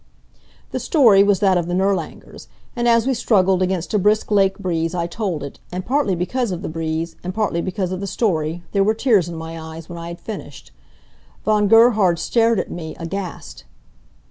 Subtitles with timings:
[0.71, 4.57] The story was that of the Nirlangers; and as we struggled against a brisk lake
[4.57, 8.07] breeze I told it, and partly because of the breeze, and partly because of the
[8.07, 10.71] story, there were tears in my eyes when I had finished.
[11.45, 13.63] Von Gerhard stared at me, aghast.